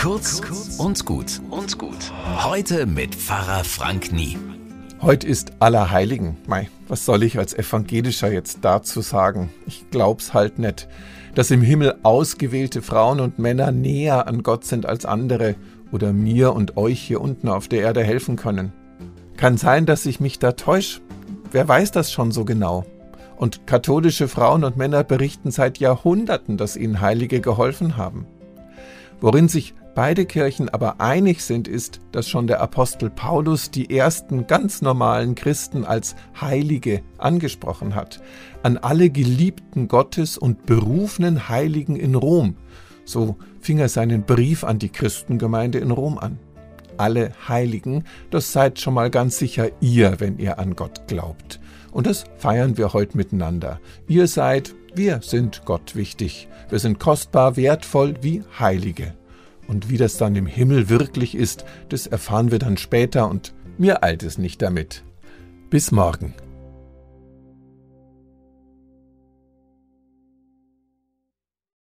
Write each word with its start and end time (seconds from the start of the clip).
Kurz 0.00 0.40
und 0.78 1.04
gut 1.04 1.42
und 1.50 1.76
gut. 1.76 2.10
Heute 2.42 2.86
mit 2.86 3.14
Pfarrer 3.14 3.64
Frank 3.64 4.12
Nie. 4.12 4.38
Heute 5.02 5.26
ist 5.26 5.52
Allerheiligen. 5.60 6.38
Mei, 6.46 6.70
was 6.88 7.04
soll 7.04 7.22
ich 7.22 7.38
als 7.38 7.52
Evangelischer 7.52 8.32
jetzt 8.32 8.60
dazu 8.62 9.02
sagen? 9.02 9.50
Ich 9.66 9.90
glaub's 9.90 10.32
halt 10.32 10.58
nicht, 10.58 10.88
dass 11.34 11.50
im 11.50 11.60
Himmel 11.60 11.96
ausgewählte 12.02 12.80
Frauen 12.80 13.20
und 13.20 13.38
Männer 13.38 13.72
näher 13.72 14.26
an 14.26 14.42
Gott 14.42 14.64
sind 14.64 14.86
als 14.86 15.04
andere 15.04 15.54
oder 15.92 16.14
mir 16.14 16.54
und 16.54 16.78
euch 16.78 16.98
hier 16.98 17.20
unten 17.20 17.48
auf 17.48 17.68
der 17.68 17.82
Erde 17.82 18.02
helfen 18.02 18.36
können. 18.36 18.72
Kann 19.36 19.58
sein, 19.58 19.84
dass 19.84 20.06
ich 20.06 20.18
mich 20.18 20.38
da 20.38 20.52
täusche. 20.52 21.02
Wer 21.52 21.68
weiß 21.68 21.92
das 21.92 22.10
schon 22.10 22.32
so 22.32 22.46
genau? 22.46 22.86
Und 23.36 23.66
katholische 23.66 24.28
Frauen 24.28 24.64
und 24.64 24.78
Männer 24.78 25.04
berichten 25.04 25.50
seit 25.50 25.76
Jahrhunderten, 25.76 26.56
dass 26.56 26.76
ihnen 26.76 27.02
Heilige 27.02 27.42
geholfen 27.42 27.98
haben. 27.98 28.26
Worin 29.20 29.48
sich 29.48 29.74
beide 29.94 30.24
Kirchen 30.24 30.68
aber 30.68 31.00
einig 31.00 31.42
sind, 31.42 31.68
ist, 31.68 32.00
dass 32.12 32.28
schon 32.28 32.46
der 32.46 32.60
Apostel 32.60 33.10
Paulus 33.10 33.70
die 33.70 33.94
ersten 33.94 34.46
ganz 34.46 34.80
normalen 34.80 35.34
Christen 35.34 35.84
als 35.84 36.16
Heilige 36.40 37.02
angesprochen 37.18 37.94
hat, 37.94 38.22
an 38.62 38.78
alle 38.78 39.10
Geliebten 39.10 39.88
Gottes 39.88 40.38
und 40.38 40.64
berufenen 40.64 41.48
Heiligen 41.48 41.96
in 41.96 42.14
Rom. 42.14 42.56
So 43.04 43.36
fing 43.60 43.78
er 43.78 43.88
seinen 43.88 44.22
Brief 44.22 44.64
an 44.64 44.78
die 44.78 44.88
Christengemeinde 44.88 45.78
in 45.78 45.90
Rom 45.90 46.16
an. 46.16 46.38
Alle 46.96 47.32
Heiligen, 47.48 48.04
das 48.30 48.52
seid 48.52 48.78
schon 48.78 48.94
mal 48.94 49.10
ganz 49.10 49.38
sicher 49.38 49.68
ihr, 49.80 50.16
wenn 50.18 50.38
ihr 50.38 50.58
an 50.58 50.76
Gott 50.76 51.08
glaubt. 51.08 51.60
Und 51.92 52.06
das 52.06 52.24
feiern 52.36 52.78
wir 52.78 52.92
heute 52.92 53.16
miteinander. 53.16 53.80
Ihr 54.06 54.28
seid, 54.28 54.74
wir 54.94 55.20
sind 55.22 55.62
Gott 55.64 55.96
wichtig. 55.96 56.48
Wir 56.68 56.78
sind 56.78 56.98
kostbar, 56.98 57.56
wertvoll 57.56 58.14
wie 58.22 58.42
Heilige. 58.58 59.14
Und 59.70 59.88
wie 59.88 59.98
das 59.98 60.16
dann 60.16 60.34
im 60.34 60.46
Himmel 60.46 60.88
wirklich 60.88 61.36
ist, 61.36 61.64
das 61.90 62.08
erfahren 62.08 62.50
wir 62.50 62.58
dann 62.58 62.76
später 62.76 63.30
und 63.30 63.54
mir 63.78 64.02
eilt 64.02 64.24
es 64.24 64.36
nicht 64.36 64.60
damit. 64.62 65.04
Bis 65.70 65.92
morgen. 65.92 66.34